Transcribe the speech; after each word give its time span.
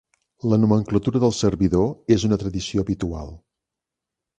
La 0.53 0.57
nomenclatura 0.61 1.21
del 1.25 1.37
servidor 1.41 2.17
és 2.19 2.29
una 2.31 2.41
tradició 2.47 2.87
habitual. 2.89 3.35